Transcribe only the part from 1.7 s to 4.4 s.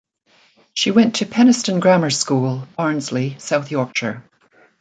Grammar School, Barnsley, South Yorkshire.